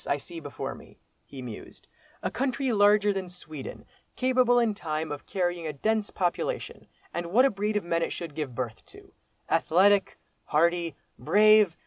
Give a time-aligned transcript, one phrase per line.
[0.07, 1.87] I see before me," he mused,
[2.23, 3.85] "a country larger than Sweden,
[4.15, 8.11] capable in time of carrying a dense population; and what a breed of men it
[8.11, 9.13] should give birth to,
[9.47, 11.77] athletic, hardy, brave!